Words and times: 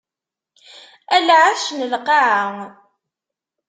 A 1.15 1.17
lɛecc 1.27 1.67
n 1.73 1.79
lqaɛa! 1.93 2.43